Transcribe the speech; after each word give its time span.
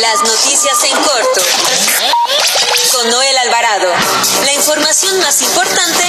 Las 0.00 0.22
noticias 0.22 0.84
en 0.84 0.96
corto. 0.96 1.40
Con 2.92 3.10
Noel 3.10 3.38
Alvarado. 3.38 3.92
La 4.44 4.52
información 4.52 5.18
más 5.20 5.42
importante 5.42 6.04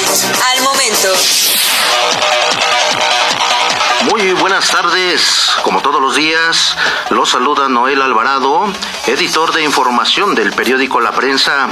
al 0.52 0.62
momento. 0.62 1.08
Muy 4.12 4.34
buenas 4.34 4.70
tardes. 4.70 5.50
Como 5.64 5.82
todos 5.82 6.00
los 6.02 6.16
días, 6.16 6.76
los 7.10 7.30
saluda 7.30 7.68
Noel 7.68 8.02
Alvarado, 8.04 8.72
editor 9.08 9.54
de 9.54 9.64
información 9.64 10.36
del 10.36 10.54
periódico 10.54 11.00
La 11.00 11.12
Prensa. 11.12 11.70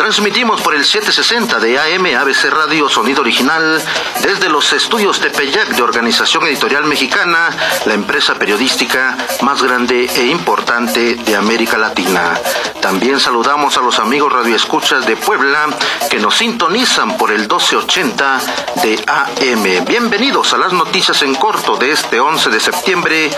Transmitimos 0.00 0.62
por 0.62 0.74
el 0.74 0.82
760 0.82 1.60
de 1.60 1.78
AM 1.78 2.06
ABC 2.18 2.44
Radio 2.44 2.88
Sonido 2.88 3.20
Original 3.20 3.82
desde 4.22 4.48
los 4.48 4.72
estudios 4.72 5.20
Tepeyac 5.20 5.68
de 5.76 5.82
Organización 5.82 6.46
Editorial 6.46 6.86
Mexicana, 6.86 7.50
la 7.84 7.92
empresa 7.92 8.34
periodística 8.34 9.18
más 9.42 9.62
grande 9.62 10.06
e 10.16 10.24
importante 10.28 11.16
de 11.16 11.36
América 11.36 11.76
Latina. 11.76 12.32
También 12.80 13.20
saludamos 13.20 13.76
a 13.76 13.82
los 13.82 13.98
amigos 13.98 14.32
radioescuchas 14.32 15.04
de 15.04 15.18
Puebla 15.18 15.68
que 16.08 16.18
nos 16.18 16.34
sintonizan 16.34 17.18
por 17.18 17.30
el 17.30 17.40
1280 17.40 18.40
de 18.82 19.04
AM. 19.06 19.84
Bienvenidos 19.84 20.54
a 20.54 20.56
las 20.56 20.72
noticias 20.72 21.20
en 21.20 21.34
corto 21.34 21.76
de 21.76 21.92
este 21.92 22.18
11 22.18 22.48
de 22.48 22.60
septiembre 22.60 23.30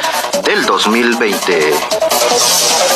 del 0.45 0.65
2020. 0.65 1.75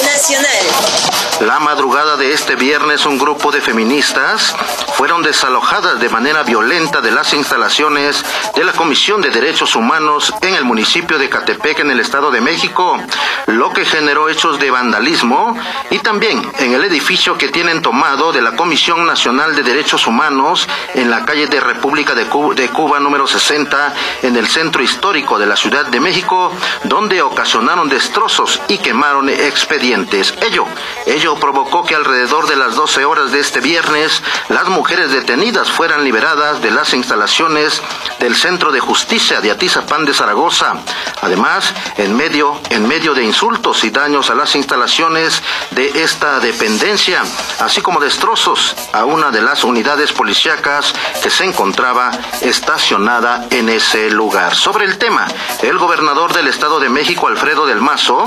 Nacional. 0.05 1.17
La 1.41 1.61
madrugada 1.61 2.17
de 2.17 2.33
este 2.33 2.57
viernes 2.57 3.05
un 3.05 3.19
grupo 3.19 3.53
de 3.53 3.56
feministas 3.61 4.55
fueron 4.97 5.23
desalojadas 5.23 6.01
de 6.01 6.09
manera 6.09 6.43
violenta 6.43 7.01
de 7.01 7.11
las 7.11 7.33
instalaciones 7.35 8.25
de 8.55 8.65
la 8.65 8.73
Comisión 8.73 9.21
de 9.21 9.31
Derechos 9.31 9.77
Humanos 9.77 10.33
en 10.41 10.55
el 10.55 10.65
municipio 10.65 11.19
de 11.19 11.29
Catepec 11.29 11.81
en 11.81 11.91
el 11.91 12.01
Estado 12.01 12.31
de 12.31 12.41
México, 12.41 12.99
lo 13.47 13.73
que 13.73 13.85
generó 13.85 14.29
hechos 14.29 14.59
de 14.59 14.71
vandalismo 14.71 15.57
y 15.91 15.99
también 15.99 16.51
en 16.59 16.75
el 16.75 16.85
edificio 16.85 17.37
que 17.37 17.49
tienen 17.49 17.83
tomado 17.83 18.33
de 18.33 18.43
la 18.43 18.57
Comisión 18.57 19.07
Nacional 19.07 19.55
de 19.55 19.63
Derechos 19.63 20.07
Humanos 20.07 20.69
en 20.95 21.11
la 21.11 21.25
calle 21.25 21.47
de 21.47 21.61
República 21.61 22.15
de 22.15 22.27
Cuba, 22.27 22.55
de 22.55 22.69
Cuba 22.69 23.01
número 23.01 23.27
60 23.27 23.95
en 24.23 24.37
el 24.37 24.47
centro 24.47 24.83
histórico 24.83 25.39
de 25.39 25.47
la 25.47 25.57
Ciudad 25.57 25.87
de 25.87 26.01
México, 26.01 26.53
donde 26.85 27.23
ocasionaron 27.23 27.89
destrozos 27.89 28.61
y 28.69 28.79
quemaron 28.79 29.29
expedientes. 29.29 30.35
Ello, 30.43 30.65
ello 31.07 31.37
provocó 31.37 31.85
que 31.85 31.95
alrededor 31.95 32.47
de 32.47 32.57
las 32.57 32.75
12 32.75 33.05
horas 33.05 33.33
de 33.33 33.41
este 33.47 33.61
viernes 33.61 34.25
las 34.49 34.67
mujeres 34.67 35.13
detenidas 35.13 35.71
fueran 35.71 36.03
liberadas 36.03 36.61
de 36.61 36.73
las 36.73 36.93
instalaciones 36.95 37.81
del 38.19 38.35
Centro 38.35 38.73
de 38.73 38.81
Justicia 38.81 39.41
de 39.41 39.53
Atizapán 39.53 40.05
de 40.05 40.13
Zaragoza. 40.13 40.75
Además, 41.23 41.73
en 41.97 42.17
medio, 42.17 42.61
en 42.71 42.89
medio 42.89 43.15
de 43.15 43.23
insultos 43.23 43.85
y 43.85 43.91
daños 43.91 44.31
a 44.31 44.35
las 44.35 44.57
instalaciones 44.57 45.41
de 45.71 46.03
esta 46.03 46.41
dependencia, 46.41 47.23
así 47.61 47.81
como 47.83 48.01
destrozos 48.01 48.75
a 48.93 49.05
una 49.05 49.31
de 49.31 49.43
las 49.43 49.63
unidades 49.63 50.13
policíacas 50.13 50.93
que 51.23 51.31
se 51.31 51.45
encontraba 51.45 52.11
estacionada 52.41 53.47
en 53.51 53.69
ese 53.69 54.11
lugar. 54.11 54.57
Sobre 54.57 54.87
el 54.87 54.99
tema, 54.99 55.29
el 55.63 55.79
gobernador 55.79 56.33
del 56.33 56.49
Estado 56.49 56.81
de 56.81 56.89
México, 56.89 57.29
Alfredo 57.29 57.65
del 57.65 57.81
Mazo, 57.81 58.27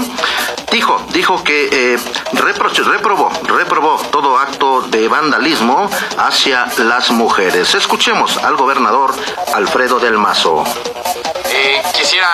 dijo, 0.72 1.02
dijo 1.10 1.44
que 1.44 1.70
eh, 1.72 2.00
reprobó, 2.34 3.32
reprobó 3.44 3.98
todo 4.12 4.38
acto 4.38 4.82
de 4.82 5.08
vandalismo 5.08 5.90
hacia 6.18 6.68
las 6.78 7.12
mujeres. 7.12 7.74
Escuchemos 7.76 8.38
al 8.38 8.56
gobernador 8.56 9.14
Alfredo 9.54 10.00
del 10.00 10.18
Mazo. 10.18 10.64
Eh, 11.46 11.82
quisiera 11.94 12.28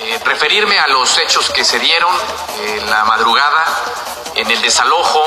eh, 0.00 0.18
referirme 0.24 0.78
a 0.78 0.88
los 0.88 1.18
hechos 1.18 1.50
que 1.50 1.64
se 1.64 1.78
dieron 1.78 2.14
en 2.66 2.90
la 2.90 3.04
madrugada 3.04 3.64
en 4.34 4.50
el 4.50 4.60
desalojo 4.62 5.22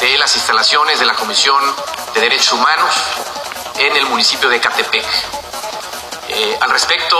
de 0.00 0.18
las 0.18 0.34
instalaciones 0.34 0.98
de 0.98 1.06
la 1.06 1.14
Comisión 1.14 1.62
de 2.14 2.20
Derechos 2.20 2.52
Humanos 2.52 2.94
en 3.78 3.96
el 3.96 4.06
municipio 4.06 4.48
de 4.48 4.60
Catepec. 4.60 5.04
Eh, 6.28 6.58
al 6.60 6.70
respecto, 6.70 7.16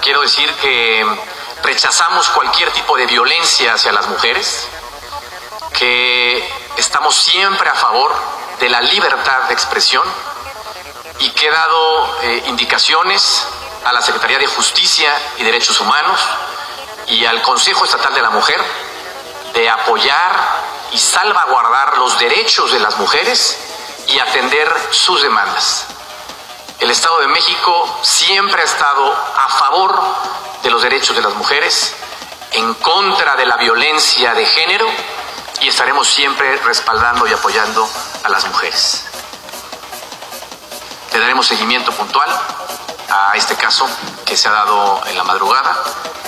quiero 0.00 0.20
decir 0.20 0.52
que 0.60 1.04
rechazamos 1.62 2.28
cualquier 2.30 2.70
tipo 2.72 2.96
de 2.96 3.06
violencia 3.06 3.74
hacia 3.74 3.92
las 3.92 4.06
mujeres, 4.08 4.68
que 5.72 6.48
estamos 6.76 7.14
siempre 7.16 7.68
a 7.68 7.74
favor 7.74 8.12
de 8.60 8.68
la 8.68 8.80
libertad 8.80 9.44
de 9.48 9.54
expresión 9.54 10.04
y 11.20 11.30
que 11.30 11.46
he 11.46 11.50
dado 11.50 12.18
eh, 12.22 12.42
indicaciones 12.46 13.46
a 13.84 13.92
la 13.92 14.02
Secretaría 14.02 14.38
de 14.38 14.46
Justicia 14.46 15.10
y 15.38 15.44
Derechos 15.44 15.80
Humanos 15.80 16.20
y 17.08 17.24
al 17.24 17.42
Consejo 17.42 17.84
Estatal 17.84 18.14
de 18.14 18.22
la 18.22 18.30
Mujer 18.30 18.60
de 19.54 19.68
apoyar 19.68 20.62
y 20.92 20.98
salvaguardar 20.98 21.98
los 21.98 22.18
derechos 22.18 22.72
de 22.72 22.80
las 22.80 22.96
mujeres 22.98 23.58
y 24.08 24.18
atender 24.18 24.72
sus 24.90 25.22
demandas. 25.22 25.86
El 26.80 26.90
Estado 26.90 27.20
de 27.20 27.28
México 27.28 27.98
siempre 28.02 28.60
ha 28.60 28.64
estado 28.64 29.12
a 29.12 29.48
favor 29.48 30.02
de 30.62 30.70
los 30.70 30.82
derechos 30.82 31.16
de 31.16 31.22
las 31.22 31.34
mujeres, 31.34 31.94
en 32.52 32.74
contra 32.74 33.36
de 33.36 33.46
la 33.46 33.56
violencia 33.56 34.34
de 34.34 34.46
género 34.46 34.86
y 35.60 35.68
estaremos 35.68 36.08
siempre 36.08 36.56
respaldando 36.58 37.26
y 37.26 37.32
apoyando 37.32 37.88
a 38.22 38.28
las 38.28 38.46
mujeres. 38.46 39.04
Le 41.12 41.20
daremos 41.20 41.46
seguimiento 41.46 41.92
puntual 41.92 42.28
a 43.08 43.32
este 43.36 43.54
caso 43.56 43.88
que 44.24 44.36
se 44.36 44.48
ha 44.48 44.52
dado 44.52 45.00
en 45.06 45.16
la 45.16 45.24
madrugada 45.24 45.76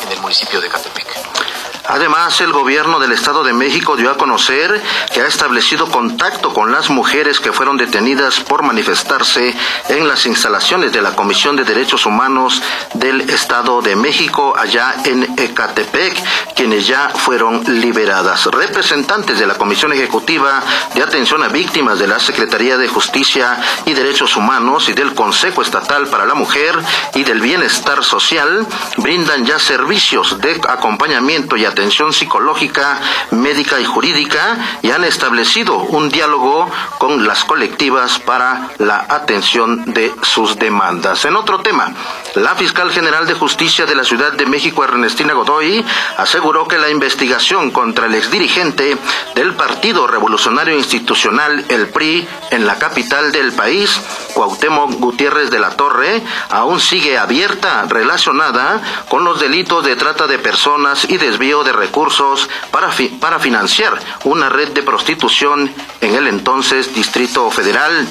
en 0.03 0.13
el 0.13 0.21
municipio 0.21 0.61
de 0.61 0.69
Catepec. 0.69 1.44
Además, 1.87 2.41
el 2.41 2.51
gobierno 2.51 2.99
del 2.99 3.13
Estado 3.13 3.45
de 3.45 3.53
México 3.53 3.97
dio 3.97 4.11
a 4.11 4.17
conocer 4.17 4.83
que 5.13 5.21
ha 5.21 5.27
establecido 5.27 5.87
contacto 5.87 6.55
con 6.55 6.73
las 6.73 6.89
mujeres 6.89 7.41
que 7.41 7.53
fueron 7.53 7.77
detenidas 7.77 8.41
por 8.41 8.63
manifestarse 8.63 9.55
en 9.91 10.09
las 10.09 10.25
instalaciones 10.25 10.93
de 10.93 11.03
la 11.03 11.15
Comisión 11.15 11.57
de 11.57 11.65
Derechos 11.65 12.07
Humanos 12.07 12.63
del 12.95 13.29
Estado 13.29 13.83
de 13.83 13.97
México 13.97 14.55
allá 14.57 14.95
en 15.05 15.39
Ecatepec, 15.39 16.17
quienes 16.55 16.87
ya 16.87 17.11
fueron 17.11 17.63
liberadas. 17.67 18.47
Representantes 18.47 19.39
de 19.39 19.47
la 19.47 19.55
Comisión 19.55 19.93
Ejecutiva 19.93 20.63
de 20.95 21.03
Atención 21.03 21.43
a 21.43 21.49
Víctimas 21.49 21.99
de 21.99 22.09
la 22.09 22.19
Secretaría 22.19 22.79
de 22.79 22.89
Justicia 22.89 23.61
y 23.85 23.93
Derechos 23.93 24.37
Humanos 24.37 24.89
y 24.89 24.95
del 24.95 25.15
Consejo 25.15 25.61
Estatal 25.61 26.07
para 26.07 26.25
la 26.25 26.35
Mujer 26.35 26.79
y 27.15 27.25
del 27.25 27.43
Bienestar 27.43 28.03
Social 28.03 28.67
brindan 28.97 29.45
ya 29.45 29.59
servicios 29.59 30.41
de 30.41 30.59
acompañamiento 30.67 31.57
y 31.57 31.65
atención 31.65 31.74
psicológica, 32.13 33.01
médica 33.31 33.81
y 33.81 33.85
jurídica 33.85 34.79
y 34.83 34.91
han 34.91 35.05
establecido 35.05 35.77
un 35.79 36.09
diálogo 36.09 36.71
con 36.99 37.27
las 37.27 37.45
colectivas 37.45 38.19
para 38.19 38.71
la 38.79 39.07
atención 39.09 39.93
de 39.93 40.13
sus 40.23 40.59
demandas. 40.59 41.25
En 41.25 41.37
otro 41.37 41.61
tema, 41.61 41.93
la 42.35 42.55
fiscal 42.57 42.91
general 42.91 43.27
de 43.27 43.35
justicia 43.35 43.87
de 43.87 43.95
la 43.95 44.05
Ciudad 44.05 44.33
de 44.33 44.47
México, 44.47 44.83
Ernestina 44.83 45.35
Godoy, 45.35 45.85
aseguró 46.17 46.67
que 46.67 46.79
la 46.79 46.91
investigación 46.91 47.71
contra 47.71 48.07
el 48.07 48.15
exdirigente 48.15 48.97
del 49.35 49.55
Partido 49.55 50.07
Revolucionario 50.07 50.77
Institucional, 50.77 51.65
el 51.69 51.89
PRI, 51.89 52.27
en 52.51 52.67
la 52.67 52.79
capital 52.79 53.31
del 53.31 53.53
país, 53.53 54.01
Cuauhtémoc 54.35 54.95
Gutiérrez 54.95 55.51
de 55.51 55.61
la 55.61 55.71
Torre, 55.71 56.23
aún 56.51 56.81
sigue 56.81 57.19
abierta 57.19 57.85
relacionada 57.89 58.81
con 59.09 59.25
los 59.25 59.41
delitos 59.41 59.85
de 59.85 59.97
trata 59.97 60.27
de 60.27 60.39
personas 60.39 61.07
y 61.09 61.19
desvío 61.19 61.63
de 61.63 61.73
recursos 61.73 62.49
para, 62.71 62.91
para 63.21 63.39
financiar 63.39 63.99
una 64.25 64.49
red 64.49 64.71
de 64.71 64.83
prostitución 64.83 65.73
en 66.01 66.15
el 66.15 66.27
entonces 66.27 66.95
Distrito 66.95 67.51
Federal. 67.51 68.07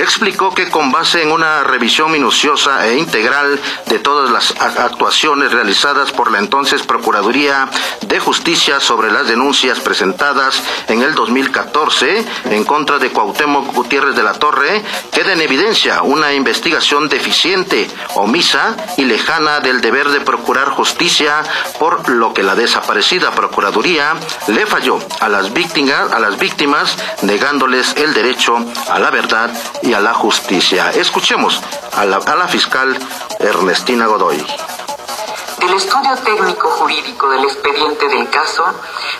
Explicó 0.00 0.54
que 0.54 0.70
con 0.70 0.90
base 0.90 1.22
en 1.22 1.30
una 1.30 1.62
revisión 1.62 2.10
minuciosa 2.10 2.86
e 2.86 2.96
integral 2.96 3.60
de 3.84 3.98
todas 3.98 4.30
las 4.30 4.58
actuaciones 4.58 5.52
realizadas 5.52 6.10
por 6.10 6.30
la 6.30 6.38
entonces 6.38 6.84
Procuraduría 6.84 7.68
de 8.06 8.18
Justicia 8.18 8.80
sobre 8.80 9.12
las 9.12 9.28
denuncias 9.28 9.78
presentadas 9.80 10.62
en 10.88 11.02
el 11.02 11.14
2014 11.14 12.24
en 12.46 12.64
contra 12.64 12.98
de 12.98 13.10
Cuauhtémoc 13.10 13.74
Gutiérrez 13.74 14.16
de 14.16 14.22
la 14.22 14.32
Torre, 14.32 14.82
queda 15.12 15.34
en 15.34 15.42
evidencia 15.42 16.00
una 16.00 16.32
investigación 16.32 17.10
deficiente, 17.10 17.86
omisa 18.14 18.76
y 18.96 19.04
lejana 19.04 19.60
del 19.60 19.82
deber 19.82 20.08
de 20.08 20.22
procurar 20.22 20.70
justicia, 20.70 21.42
por 21.78 22.08
lo 22.08 22.32
que 22.32 22.42
la 22.42 22.54
desaparecida 22.54 23.32
Procuraduría 23.32 24.14
le 24.46 24.64
falló 24.64 24.98
a 25.20 25.28
las 25.28 25.52
víctimas, 25.52 26.10
a 26.10 26.18
las 26.20 26.38
víctimas 26.38 26.96
negándoles 27.20 27.94
el 27.96 28.14
derecho 28.14 28.56
a 28.88 28.98
la 28.98 29.10
verdad 29.10 29.50
y 29.82 29.89
a 29.94 30.00
la 30.00 30.14
justicia. 30.14 30.90
Escuchemos 30.90 31.60
a 31.96 32.04
la, 32.04 32.16
a 32.16 32.36
la 32.36 32.48
fiscal 32.48 32.96
Ernestina 33.38 34.06
Godoy. 34.06 34.44
Del 35.58 35.74
estudio 35.74 36.16
técnico 36.24 36.68
jurídico 36.70 37.28
del 37.30 37.44
expediente 37.44 38.08
del 38.08 38.28
caso 38.30 38.64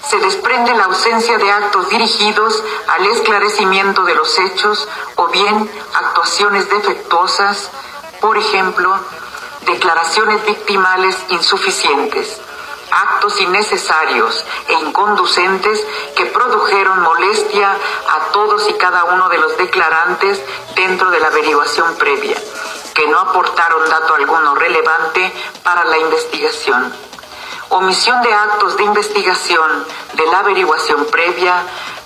se 0.08 0.16
desprende 0.18 0.74
la 0.74 0.84
ausencia 0.84 1.36
de 1.36 1.50
actos 1.50 1.88
dirigidos 1.90 2.62
al 2.88 3.06
esclarecimiento 3.06 4.04
de 4.04 4.14
los 4.14 4.38
hechos 4.38 4.88
o 5.16 5.28
bien 5.28 5.70
actuaciones 5.94 6.68
defectuosas, 6.70 7.70
por 8.20 8.38
ejemplo, 8.38 8.94
declaraciones 9.66 10.44
victimales 10.46 11.16
insuficientes, 11.28 12.40
actos 12.90 13.40
innecesarios 13.40 14.44
e 14.68 14.72
inconducentes 14.74 15.86
que 16.16 16.26
produjeron 16.26 17.02
molestia 17.02 17.70
a 17.72 18.32
todos 18.32 18.68
y 18.68 18.74
cada 18.74 19.04
uno 19.04 19.28
de 19.28 19.38
los 19.38 19.56
declarantes 19.56 20.40
dentro 20.74 21.10
de 21.10 21.20
la 21.20 21.28
averiguación 21.28 21.94
previa, 21.96 22.36
que 22.94 23.06
no 23.08 23.18
aportaron 23.18 23.88
dato 23.88 24.14
alguno 24.14 24.54
relevante 24.54 25.32
para 25.62 25.84
la 25.84 25.98
investigación. 25.98 26.92
Omisión 27.68 28.20
de 28.22 28.32
actos 28.32 28.76
de 28.76 28.82
investigación 28.82 29.86
de 30.14 30.26
la 30.26 30.40
averiguación 30.40 31.06
previa, 31.06 31.62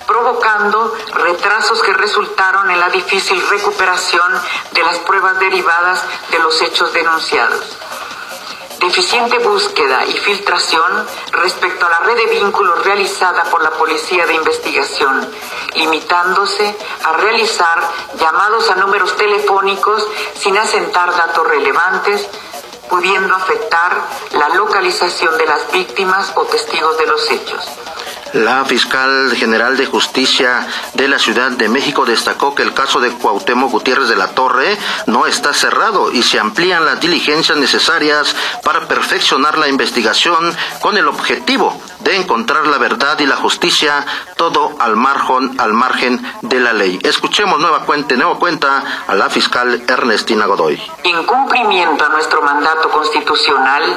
provocando 0.06 0.94
retrasos 1.14 1.82
que 1.82 1.94
resultaron 1.94 2.70
en 2.70 2.78
la 2.78 2.90
difícil 2.90 3.40
recuperación 3.48 4.42
de 4.72 4.82
las 4.82 4.98
pruebas 4.98 5.38
derivadas 5.38 6.04
de 6.30 6.38
los 6.40 6.60
hechos 6.60 6.92
denunciados 6.92 7.78
deficiente 8.84 9.38
búsqueda 9.38 10.04
y 10.04 10.12
filtración 10.12 11.06
respecto 11.32 11.86
a 11.86 11.88
la 11.88 12.00
red 12.00 12.16
de 12.16 12.26
vínculos 12.38 12.84
realizada 12.84 13.44
por 13.44 13.62
la 13.62 13.70
Policía 13.70 14.26
de 14.26 14.34
Investigación, 14.34 15.26
limitándose 15.74 16.76
a 17.02 17.12
realizar 17.14 17.80
llamados 18.20 18.68
a 18.68 18.74
números 18.74 19.16
telefónicos 19.16 20.06
sin 20.34 20.58
asentar 20.58 21.16
datos 21.16 21.46
relevantes, 21.46 22.28
pudiendo 22.90 23.34
afectar 23.34 24.06
la 24.32 24.50
localización 24.50 25.38
de 25.38 25.46
las 25.46 25.72
víctimas 25.72 26.32
o 26.34 26.44
testigos 26.44 26.98
de 26.98 27.06
los 27.06 27.30
hechos. 27.30 27.64
La 28.34 28.64
fiscal 28.64 29.32
general 29.36 29.76
de 29.76 29.86
justicia 29.86 30.66
de 30.94 31.06
la 31.06 31.20
Ciudad 31.20 31.52
de 31.52 31.68
México 31.68 32.04
destacó 32.04 32.52
que 32.52 32.64
el 32.64 32.74
caso 32.74 32.98
de 32.98 33.10
Cuauhtémoc 33.10 33.70
Gutiérrez 33.70 34.08
de 34.08 34.16
la 34.16 34.34
Torre 34.34 34.76
no 35.06 35.26
está 35.26 35.54
cerrado 35.54 36.10
y 36.10 36.24
se 36.24 36.40
amplían 36.40 36.84
las 36.84 36.98
diligencias 36.98 37.56
necesarias 37.56 38.34
para 38.64 38.88
perfeccionar 38.88 39.56
la 39.56 39.68
investigación 39.68 40.52
con 40.80 40.98
el 40.98 41.06
objetivo 41.06 41.80
de 42.00 42.16
encontrar 42.16 42.66
la 42.66 42.78
verdad 42.78 43.20
y 43.20 43.26
la 43.26 43.36
justicia, 43.36 44.04
todo 44.36 44.74
al 44.80 44.96
margen, 44.96 45.54
al 45.60 45.72
margen 45.72 46.20
de 46.42 46.58
la 46.58 46.72
ley. 46.72 46.98
Escuchemos 47.04 47.60
nueva 47.60 47.84
cuenta, 47.84 48.16
nueva 48.16 48.40
cuenta 48.40 48.82
a 49.06 49.14
la 49.14 49.30
fiscal 49.30 49.84
Ernestina 49.86 50.46
Godoy. 50.46 50.82
En 51.04 51.24
cumplimiento 51.24 52.04
a 52.04 52.08
nuestro 52.08 52.42
mandato 52.42 52.90
constitucional, 52.90 53.96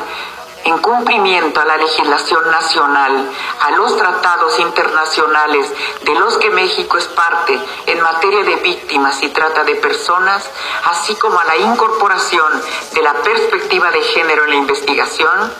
en 0.65 0.77
cumplimiento 0.79 1.59
a 1.59 1.65
la 1.65 1.77
legislación 1.77 2.49
nacional, 2.51 3.29
a 3.61 3.71
los 3.71 3.95
tratados 3.97 4.59
internacionales 4.59 5.71
de 6.03 6.15
los 6.15 6.37
que 6.37 6.49
México 6.49 6.97
es 6.97 7.07
parte 7.07 7.59
en 7.85 8.01
materia 8.01 8.43
de 8.43 8.55
víctimas 8.57 9.21
y 9.23 9.29
trata 9.29 9.63
de 9.63 9.75
personas, 9.75 10.49
así 10.85 11.15
como 11.15 11.39
a 11.39 11.45
la 11.45 11.57
incorporación 11.57 12.61
de 12.93 13.01
la 13.01 13.13
perspectiva 13.13 13.91
de 13.91 14.01
género 14.03 14.43
en 14.45 14.49
la 14.51 14.55
investigación, 14.55 15.53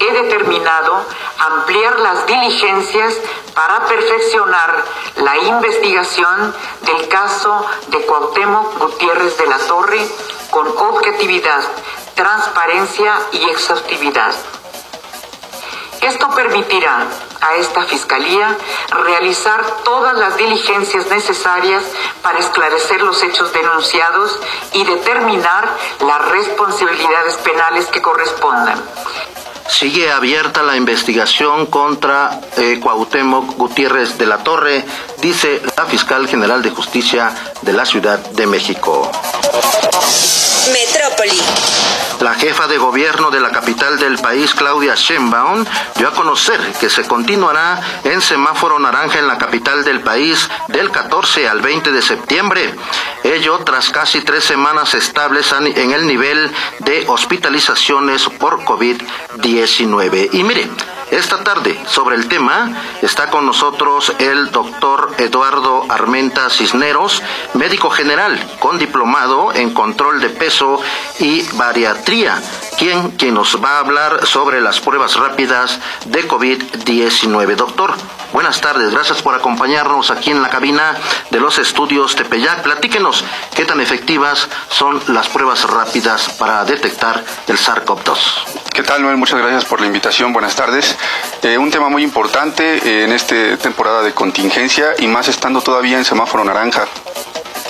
he 0.00 0.12
determinado 0.12 1.04
ampliar 1.38 1.98
las 2.00 2.26
diligencias 2.26 3.14
para 3.54 3.86
perfeccionar 3.86 4.84
la 5.16 5.36
investigación 5.38 6.54
del 6.82 7.08
caso 7.08 7.66
de 7.88 8.04
Cuauhtémoc 8.06 8.78
Gutiérrez 8.78 9.36
de 9.36 9.46
la 9.46 9.58
Torre 9.58 10.08
con 10.50 10.68
objetividad 10.68 11.60
transparencia 12.18 13.14
y 13.30 13.48
exhaustividad. 13.48 14.34
Esto 16.00 16.28
permitirá 16.34 17.06
a 17.40 17.54
esta 17.56 17.84
Fiscalía 17.84 18.56
realizar 19.04 19.64
todas 19.84 20.18
las 20.18 20.36
diligencias 20.36 21.06
necesarias 21.06 21.84
para 22.20 22.40
esclarecer 22.40 23.02
los 23.02 23.22
hechos 23.22 23.52
denunciados 23.52 24.36
y 24.72 24.84
determinar 24.84 25.68
las 26.00 26.28
responsabilidades 26.30 27.36
penales 27.36 27.86
que 27.86 28.02
correspondan. 28.02 28.82
Sigue 29.68 30.10
abierta 30.10 30.62
la 30.62 30.76
investigación 30.76 31.66
contra 31.66 32.40
eh, 32.56 32.80
Cuauhtémoc 32.82 33.54
Gutiérrez 33.56 34.18
de 34.18 34.26
la 34.26 34.38
Torre, 34.38 34.84
dice 35.18 35.62
la 35.76 35.84
fiscal 35.86 36.26
general 36.26 36.62
de 36.62 36.70
justicia 36.70 37.32
de 37.62 37.72
la 37.74 37.84
Ciudad 37.84 38.18
de 38.18 38.46
México. 38.46 39.08
Metrópoli. 40.72 42.07
La 42.20 42.34
jefa 42.34 42.66
de 42.66 42.78
gobierno 42.78 43.30
de 43.30 43.38
la 43.38 43.50
capital 43.50 43.98
del 43.98 44.18
país, 44.18 44.52
Claudia 44.52 44.94
Sheinbaum, 44.96 45.64
dio 45.96 46.08
a 46.08 46.12
conocer 46.12 46.60
que 46.80 46.90
se 46.90 47.04
continuará 47.04 47.80
en 48.02 48.20
semáforo 48.20 48.78
naranja 48.80 49.20
en 49.20 49.28
la 49.28 49.38
capital 49.38 49.84
del 49.84 50.00
país 50.00 50.48
del 50.66 50.90
14 50.90 51.48
al 51.48 51.60
20 51.60 51.92
de 51.92 52.02
septiembre. 52.02 52.74
Ello 53.22 53.60
tras 53.60 53.90
casi 53.90 54.22
tres 54.22 54.42
semanas 54.42 54.94
estables 54.94 55.52
en 55.52 55.92
el 55.92 56.06
nivel 56.06 56.50
de 56.80 57.04
hospitalizaciones 57.06 58.24
por 58.38 58.64
COVID-19. 58.64 60.30
Y 60.32 60.42
mire, 60.42 60.68
esta 61.10 61.42
tarde, 61.42 61.80
sobre 61.86 62.16
el 62.16 62.28
tema, 62.28 62.70
está 63.02 63.30
con 63.30 63.46
nosotros 63.46 64.12
el 64.18 64.50
doctor 64.50 65.14
Eduardo 65.18 65.86
Armenta 65.88 66.50
Cisneros, 66.50 67.22
médico 67.54 67.90
general 67.90 68.38
con 68.58 68.78
diplomado 68.78 69.52
en 69.54 69.72
control 69.72 70.20
de 70.20 70.28
peso 70.28 70.80
y 71.18 71.42
bariatría, 71.54 72.40
quien, 72.78 73.12
quien 73.12 73.34
nos 73.34 73.62
va 73.62 73.76
a 73.76 73.78
hablar 73.80 74.26
sobre 74.26 74.60
las 74.60 74.80
pruebas 74.80 75.16
rápidas 75.16 75.78
de 76.06 76.28
COVID-19. 76.28 77.56
Doctor, 77.56 77.94
buenas 78.32 78.60
tardes, 78.60 78.90
gracias 78.90 79.22
por 79.22 79.34
acompañarnos 79.34 80.10
aquí 80.10 80.30
en 80.30 80.42
la 80.42 80.50
cabina 80.50 80.94
de 81.30 81.40
los 81.40 81.58
estudios 81.58 82.16
Tepeyac. 82.16 82.62
Platíquenos 82.62 83.24
qué 83.54 83.64
tan 83.64 83.80
efectivas 83.80 84.48
son 84.68 85.00
las 85.08 85.28
pruebas 85.28 85.64
rápidas 85.64 86.28
para 86.38 86.64
detectar 86.64 87.24
el 87.46 87.56
SARS-CoV-2. 87.56 88.57
¿Qué 88.78 88.84
tal, 88.84 89.02
Noel? 89.02 89.16
Muchas 89.16 89.40
gracias 89.40 89.64
por 89.64 89.80
la 89.80 89.88
invitación. 89.88 90.32
Buenas 90.32 90.54
tardes. 90.54 90.96
Eh, 91.42 91.58
un 91.58 91.68
tema 91.68 91.88
muy 91.88 92.04
importante 92.04 92.76
eh, 92.76 93.02
en 93.02 93.10
esta 93.10 93.56
temporada 93.56 94.04
de 94.04 94.12
contingencia 94.12 94.94
y 95.00 95.08
más 95.08 95.26
estando 95.26 95.60
todavía 95.60 95.98
en 95.98 96.04
semáforo 96.04 96.44
naranja. 96.44 96.86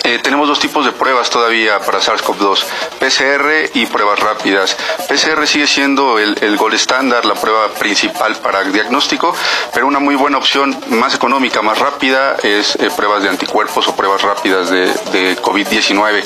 Eh, 0.04 0.18
tenemos 0.22 0.48
dos 0.48 0.60
tipos 0.60 0.84
de 0.84 0.92
pruebas 0.92 1.30
todavía 1.30 1.80
para 1.80 2.00
SARS-CoV-2, 2.00 2.62
PCR 2.98 3.70
y 3.72 3.86
pruebas 3.86 4.20
rápidas. 4.20 4.76
PCR 5.08 5.46
sigue 5.46 5.66
siendo 5.66 6.18
el, 6.18 6.56
gol 6.58 6.74
estándar, 6.74 7.24
la 7.24 7.34
prueba 7.34 7.72
principal 7.72 8.36
para 8.36 8.62
diagnóstico, 8.64 9.34
pero 9.72 9.86
una 9.86 10.00
muy 10.00 10.14
buena 10.14 10.36
opción 10.36 10.78
más 10.90 11.14
económica, 11.14 11.62
más 11.62 11.78
rápida, 11.78 12.36
es 12.42 12.76
pruebas 12.96 13.22
de 13.22 13.30
anticuerpos 13.30 13.88
o 13.88 13.96
pruebas 13.96 14.20
rápidas 14.20 14.68
de 14.68 15.38
COVID-19. 15.40 16.22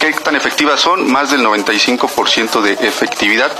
¿Qué 0.00 0.12
tan 0.12 0.34
efectivas 0.34 0.80
son? 0.80 1.08
Más 1.08 1.30
del 1.30 1.46
95% 1.46 2.62
de 2.62 2.72
efectividad 2.72 3.52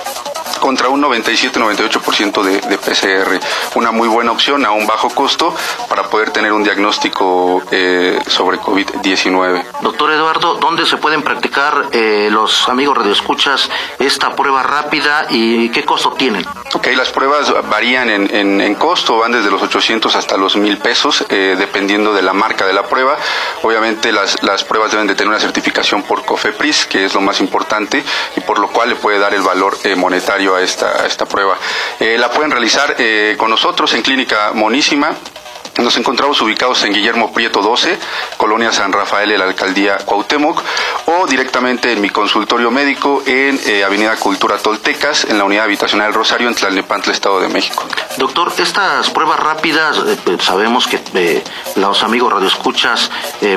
contra 0.65 0.89
un 0.89 1.03
97-98% 1.03 2.43
de, 2.43 2.59
de 2.59 2.79
PCR. 2.79 3.39
Una 3.75 3.91
muy 3.91 4.09
buena 4.09 4.33
opción 4.33 4.65
a 4.65 4.71
un 4.71 4.87
bajo 4.87 5.11
costo 5.11 5.55
para 5.91 6.05
poder 6.05 6.31
tener 6.31 6.55
un 6.55 6.65
diagnóstico 6.65 7.63
eh, 7.71 8.19
sobre 8.29 8.57
COVID-19. 8.59 9.63
Doctor 9.83 10.13
Eduardo, 10.13 10.55
¿dónde 10.55 10.87
se 10.87 10.97
pueden 10.97 11.21
practicar 11.21 11.89
eh, 11.93 12.31
los 12.31 12.67
amigos 12.71 12.97
radioescuchas 12.97 13.69
esta 13.99 14.35
prueba 14.35 14.63
rápida 14.63 15.27
y 15.29 15.69
qué 15.69 15.85
costo 15.85 16.13
tienen? 16.13 16.47
Ok, 16.73 16.87
las 16.97 17.11
pruebas 17.11 17.53
varían 17.69 18.09
en, 18.09 18.35
en, 18.35 18.63
en 18.63 18.75
costo, 18.77 19.19
van 19.19 19.33
desde 19.33 19.51
los 19.51 19.61
800 19.61 20.17
hasta 20.17 20.39
los 20.39 20.57
1000 20.57 20.79
pesos, 20.79 21.27
eh, 21.29 21.57
dependiendo 21.59 22.15
de 22.15 22.23
la 22.23 22.33
marca 22.33 22.65
de 22.65 22.73
la 22.73 22.85
prueba. 22.85 23.19
Obviamente 23.63 24.13
las, 24.13 24.43
las 24.43 24.65
pruebas 24.65 24.93
deben 24.93 25.09
de 25.09 25.15
tener 25.15 25.29
una 25.29 25.41
certificación 25.41 26.05
por 26.05 26.25
COFEPRIS, 26.25 26.87
que 26.87 27.05
es 27.05 27.13
lo 27.13 27.21
más 27.21 27.41
importante, 27.41 28.03
y 28.35 28.41
por 28.41 28.59
lo 28.59 28.69
cual 28.69 28.89
le 28.89 28.97
puede 28.97 29.19
dar 29.19 29.35
el 29.35 29.43
valor 29.43 29.77
monetario 29.97 30.54
esta, 30.63 31.07
esta 31.07 31.27
prueba. 31.27 31.59
Eh, 32.01 32.17
la 32.19 32.31
pueden 32.31 32.51
realizar 32.51 32.97
eh, 32.99 33.35
con 33.39 33.51
nosotros 33.51 33.93
en 33.95 34.03
Clínica 34.03 34.53
Monísima. 34.55 35.17
Nos 35.83 35.97
encontramos 35.97 36.41
ubicados 36.41 36.85
en 36.85 36.93
Guillermo 36.93 37.33
Prieto 37.33 37.61
12, 37.61 37.99
Colonia 38.37 38.71
San 38.71 38.93
Rafael, 38.93 39.33
en 39.33 39.41
la 39.41 39.47
alcaldía 39.47 39.97
Cuauhtémoc, 39.99 40.63
o 41.07 41.27
directamente 41.27 41.93
en 41.93 42.01
mi 42.01 42.11
consultorio 42.11 42.71
médico 42.71 43.23
en 43.27 43.59
eh, 43.67 43.83
Avenida 43.83 44.15
Cultura 44.17 44.57
Toltecas, 44.59 45.25
en 45.25 45.37
la 45.37 45.45
unidad 45.45 45.65
habitacional 45.65 46.15
Rosario, 46.15 46.47
en 46.47 46.55
Tlalnepantla, 46.55 47.13
Estado 47.13 47.41
de 47.41 47.49
México. 47.49 47.85
Doctor, 48.19 48.53
estas 48.57 49.11
pruebas 49.11 49.41
rápidas, 49.41 49.97
eh, 50.07 50.17
pues, 50.25 50.45
sabemos 50.45 50.87
que 50.87 51.01
eh, 51.15 51.43
los 51.75 52.05
amigos 52.05 52.33
radioescuchas 52.33 53.11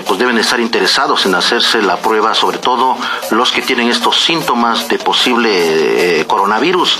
pues 0.06 0.20
deben 0.20 0.38
estar 0.38 0.60
interesados 0.60 1.26
en 1.26 1.36
hacerse 1.36 1.82
la 1.82 1.98
prueba, 1.98 2.34
sobre 2.34 2.58
todo 2.58 2.98
los 3.32 3.52
que 3.52 3.62
tienen 3.62 3.90
estos 3.90 4.22
síntomas 4.22 4.88
de 4.90 4.98
posible 5.00 6.26
coronavirus. 6.28 7.00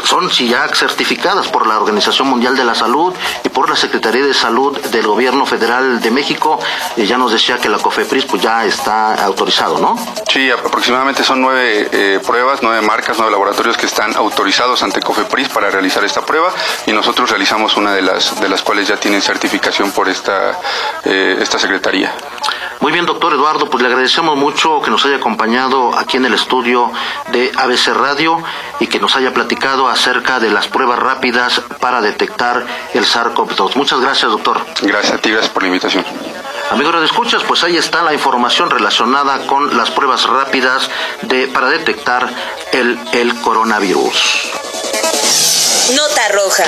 Eh, 0.00 0.06
son 0.06 0.30
si 0.30 0.48
ya 0.48 0.68
certificadas 0.68 1.48
por 1.48 1.66
la 1.66 1.78
Organización 1.78 2.28
Mundial 2.28 2.56
de 2.56 2.64
la 2.64 2.74
Salud 2.74 3.14
y 3.44 3.48
por 3.48 3.68
la 3.68 3.76
Secretaría 3.76 4.24
de 4.24 4.34
Salud 4.34 4.78
del 4.78 5.06
Gobierno 5.06 5.46
Federal 5.46 6.00
de 6.00 6.10
México. 6.10 6.58
y 6.96 7.06
ya 7.06 7.18
nos 7.18 7.32
decía 7.32 7.58
que 7.58 7.68
la 7.68 7.78
COFEPRIS 7.78 8.24
pues 8.26 8.42
ya 8.42 8.64
está 8.64 9.14
autorizado, 9.24 9.78
¿no? 9.78 9.96
Sí, 10.28 10.50
aproximadamente 10.50 11.24
son 11.24 11.40
nueve 11.40 11.88
eh, 11.92 12.20
pruebas, 12.26 12.60
nueve 12.62 12.80
marcas, 12.82 13.16
nueve 13.18 13.32
laboratorios 13.32 13.76
que 13.76 13.86
están 13.86 14.14
autorizados 14.16 14.82
ante 14.82 15.00
COFEPRIS 15.00 15.48
para 15.48 15.70
realizar 15.70 16.04
esta 16.04 16.24
prueba 16.24 16.52
y 16.86 16.92
nosotros 16.92 17.30
realizamos 17.30 17.76
una 17.76 17.92
de 17.92 18.02
las 18.02 18.40
de 18.40 18.48
las 18.48 18.62
cuales 18.62 18.88
ya 18.88 18.96
tienen 18.96 19.22
certificación 19.22 19.92
por 19.92 20.08
esta 20.08 20.58
eh, 21.04 21.38
esta 21.40 21.58
secretaría. 21.58 22.12
Muy 22.80 22.92
bien, 22.92 23.04
doctor 23.04 23.34
Eduardo, 23.34 23.68
pues 23.68 23.82
le 23.82 23.88
agradecemos 23.88 24.38
mucho 24.38 24.80
que 24.80 24.90
nos 24.90 25.04
haya 25.04 25.16
acompañado 25.16 25.94
aquí 25.98 26.16
en 26.16 26.24
el 26.24 26.32
estudio 26.32 26.90
de 27.30 27.52
ABC 27.54 27.88
Radio 27.88 28.42
y 28.78 28.86
que 28.86 28.98
nos 28.98 29.16
haya 29.16 29.34
platicado 29.34 29.89
acerca 29.92 30.40
de 30.40 30.50
las 30.50 30.68
pruebas 30.68 30.98
rápidas 30.98 31.60
para 31.80 32.00
detectar 32.00 32.64
el 32.94 33.04
SARS-CoV-2. 33.04 33.76
Muchas 33.76 34.00
gracias, 34.00 34.30
doctor. 34.30 34.64
Gracias 34.82 35.12
a 35.14 35.18
ti, 35.18 35.30
gracias 35.30 35.52
por 35.52 35.62
la 35.62 35.68
invitación. 35.68 36.04
Amigos 36.70 37.00
de 37.00 37.06
escuchas, 37.06 37.42
pues 37.42 37.64
ahí 37.64 37.76
está 37.76 38.02
la 38.02 38.14
información 38.14 38.70
relacionada 38.70 39.46
con 39.46 39.76
las 39.76 39.90
pruebas 39.90 40.24
rápidas 40.26 40.88
de, 41.22 41.48
para 41.48 41.68
detectar 41.68 42.28
el, 42.72 42.98
el 43.12 43.34
coronavirus. 43.40 44.50
Nota 45.96 46.28
roja. 46.28 46.64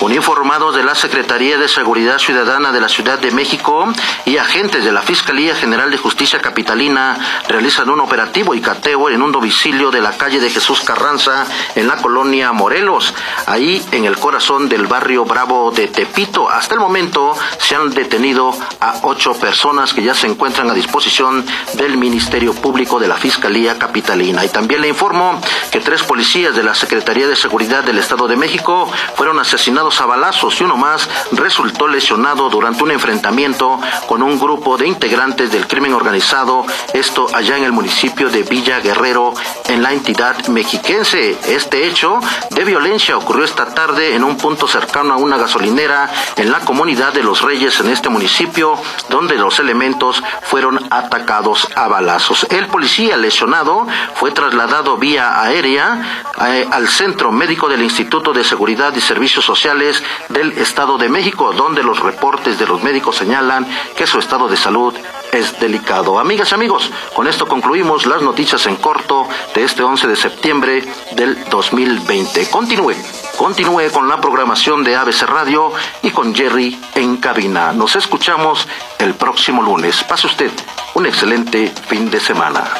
Uniformados 0.00 0.74
de 0.74 0.82
la 0.82 0.94
Secretaría 0.94 1.58
de 1.58 1.68
Seguridad 1.68 2.18
Ciudadana 2.18 2.72
de 2.72 2.80
la 2.80 2.88
Ciudad 2.88 3.18
de 3.18 3.30
México 3.30 3.86
y 4.24 4.38
agentes 4.38 4.82
de 4.82 4.92
la 4.92 5.02
Fiscalía 5.02 5.54
General 5.54 5.90
de 5.90 5.98
Justicia 5.98 6.40
Capitalina 6.40 7.18
realizan 7.48 7.90
un 7.90 8.00
operativo 8.00 8.54
y 8.54 8.60
cateo 8.60 9.10
en 9.10 9.20
un 9.22 9.30
domicilio 9.30 9.90
de 9.90 10.00
la 10.00 10.12
calle 10.12 10.40
de 10.40 10.48
Jesús 10.48 10.80
Carranza 10.80 11.44
en 11.74 11.86
la 11.86 11.96
colonia 11.96 12.50
Morelos, 12.52 13.14
ahí 13.46 13.84
en 13.92 14.06
el 14.06 14.16
corazón 14.16 14.68
del 14.68 14.86
barrio 14.86 15.26
Bravo 15.26 15.70
de 15.70 15.88
Tepito. 15.88 16.48
Hasta 16.48 16.74
el 16.74 16.80
momento 16.80 17.36
se 17.58 17.76
han 17.76 17.90
detenido 17.90 18.52
a 18.80 19.00
ocho 19.02 19.34
personas 19.34 19.92
que 19.92 20.02
ya 20.02 20.14
se 20.14 20.26
encuentran 20.26 20.70
a 20.70 20.74
disposición 20.74 21.44
del 21.74 21.98
Ministerio 21.98 22.54
Público 22.54 22.98
de 22.98 23.06
la 23.06 23.16
Fiscalía 23.16 23.78
Capitalina. 23.78 24.44
Y 24.44 24.48
también 24.48 24.80
le 24.80 24.88
informo 24.88 25.40
que 25.70 25.80
tres 25.80 26.02
policías 26.02 26.56
de 26.56 26.62
la 26.62 26.74
Secretaría 26.74 27.28
de 27.28 27.36
Seguridad 27.36 27.84
del 27.84 27.98
Estado 27.98 28.26
de 28.26 28.39
México 28.40 28.90
fueron 29.14 29.38
asesinados 29.38 30.00
a 30.00 30.06
balazos 30.06 30.60
y 30.60 30.64
uno 30.64 30.76
más 30.76 31.08
resultó 31.32 31.86
lesionado 31.86 32.48
durante 32.48 32.82
un 32.82 32.90
enfrentamiento 32.90 33.78
con 34.06 34.22
un 34.22 34.40
grupo 34.40 34.76
de 34.76 34.88
integrantes 34.88 35.52
del 35.52 35.68
crimen 35.68 35.92
organizado, 35.92 36.64
esto 36.94 37.26
allá 37.34 37.58
en 37.58 37.64
el 37.64 37.72
municipio 37.72 38.30
de 38.30 38.42
Villa 38.42 38.80
Guerrero, 38.80 39.34
en 39.68 39.82
la 39.82 39.92
entidad 39.92 40.46
mexiquense. 40.48 41.38
Este 41.46 41.86
hecho 41.86 42.18
de 42.50 42.64
violencia 42.64 43.16
ocurrió 43.16 43.44
esta 43.44 43.66
tarde 43.66 44.16
en 44.16 44.24
un 44.24 44.36
punto 44.36 44.66
cercano 44.66 45.14
a 45.14 45.18
una 45.18 45.36
gasolinera 45.36 46.10
en 46.36 46.50
la 46.50 46.60
comunidad 46.60 47.12
de 47.12 47.22
Los 47.22 47.42
Reyes 47.42 47.78
en 47.80 47.90
este 47.90 48.08
municipio, 48.08 48.74
donde 49.10 49.36
los 49.36 49.58
elementos 49.58 50.22
fueron 50.42 50.80
atacados 50.90 51.68
a 51.76 51.88
balazos. 51.88 52.46
El 52.50 52.66
policía 52.68 53.16
lesionado 53.16 53.86
fue 54.14 54.30
trasladado 54.32 54.96
vía 54.96 55.42
aérea 55.42 56.24
eh, 56.46 56.66
al 56.70 56.88
centro 56.88 57.30
médico 57.32 57.68
del 57.68 57.82
De 58.20 58.44
Seguridad 58.44 58.94
y 58.94 59.00
Servicios 59.00 59.46
Sociales 59.46 60.02
del 60.28 60.52
Estado 60.52 60.98
de 60.98 61.08
México, 61.08 61.54
donde 61.54 61.82
los 61.82 62.00
reportes 62.00 62.58
de 62.58 62.66
los 62.66 62.82
médicos 62.82 63.16
señalan 63.16 63.66
que 63.96 64.06
su 64.06 64.18
estado 64.18 64.46
de 64.46 64.58
salud 64.58 64.94
es 65.32 65.58
delicado. 65.58 66.18
Amigas 66.18 66.50
y 66.50 66.54
amigos, 66.54 66.90
con 67.14 67.26
esto 67.26 67.48
concluimos 67.48 68.04
las 68.04 68.20
noticias 68.20 68.66
en 68.66 68.76
corto 68.76 69.26
de 69.54 69.64
este 69.64 69.82
11 69.82 70.06
de 70.06 70.16
septiembre 70.16 70.84
del 71.12 71.42
2020. 71.46 72.50
Continúe, 72.50 72.94
continúe 73.38 73.90
con 73.90 74.06
la 74.06 74.20
programación 74.20 74.84
de 74.84 74.96
ABC 74.96 75.22
Radio 75.22 75.72
y 76.02 76.10
con 76.10 76.34
Jerry 76.34 76.78
en 76.94 77.16
cabina. 77.16 77.72
Nos 77.72 77.96
escuchamos 77.96 78.68
el 78.98 79.14
próximo 79.14 79.62
lunes. 79.62 80.04
Pase 80.04 80.26
usted 80.26 80.50
un 80.94 81.06
excelente 81.06 81.72
fin 81.88 82.10
de 82.10 82.20
semana. 82.20 82.70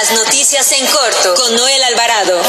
Las 0.00 0.12
noticias 0.12 0.70
en 0.72 0.86
corto 0.86 1.34
con 1.34 1.56
Noel 1.56 1.82
Alvarado. 1.82 2.40